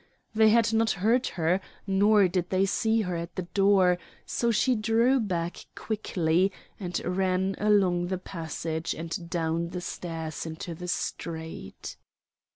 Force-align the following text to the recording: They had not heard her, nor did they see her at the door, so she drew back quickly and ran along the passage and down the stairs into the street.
They 0.33 0.49
had 0.49 0.73
not 0.73 0.89
heard 1.05 1.27
her, 1.37 1.61
nor 1.85 2.27
did 2.27 2.49
they 2.49 2.65
see 2.65 3.01
her 3.01 3.15
at 3.15 3.35
the 3.35 3.43
door, 3.43 3.99
so 4.25 4.49
she 4.49 4.73
drew 4.73 5.19
back 5.19 5.67
quickly 5.75 6.51
and 6.79 6.99
ran 7.05 7.53
along 7.59 8.07
the 8.07 8.17
passage 8.17 8.95
and 8.95 9.29
down 9.29 9.69
the 9.69 9.79
stairs 9.81 10.43
into 10.47 10.73
the 10.73 10.87
street. 10.87 11.97